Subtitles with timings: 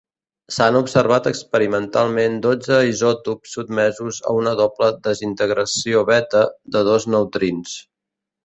[0.53, 6.43] S'han observat experimentalment dotze isòtops sotmesos a una doble desintegració beta
[6.77, 7.81] de dos neutrins.